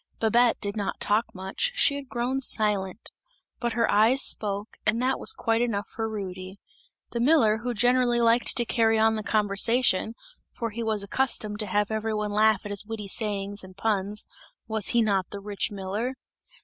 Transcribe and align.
Babette 0.19 0.59
did 0.59 0.75
not 0.75 0.99
talk 0.99 1.25
much, 1.35 1.73
she 1.75 1.93
had 1.95 2.09
grown 2.09 2.41
silent; 2.41 3.11
but 3.59 3.73
her 3.73 3.87
eyes 3.91 4.23
spoke 4.23 4.77
and 4.83 4.99
that 4.99 5.19
was 5.19 5.31
quite 5.31 5.61
enough 5.61 5.87
for 5.87 6.09
Rudy. 6.09 6.59
The 7.11 7.19
miller 7.19 7.57
who 7.59 7.75
generally 7.75 8.19
liked 8.19 8.57
to 8.57 8.65
carry 8.65 8.97
on 8.97 9.13
the 9.13 9.21
conversation 9.21 10.15
for 10.49 10.71
he 10.71 10.81
was 10.81 11.03
accustomed 11.03 11.59
to 11.59 11.67
have 11.67 11.91
every 11.91 12.15
one 12.15 12.31
laugh 12.31 12.65
at 12.65 12.71
his 12.71 12.83
witty 12.83 13.09
sayings 13.09 13.63
and 13.63 13.77
puns 13.77 14.25
was 14.67 14.87
he 14.87 15.03
not 15.03 15.29
the 15.29 15.39
rich 15.39 15.69
miller? 15.69 16.15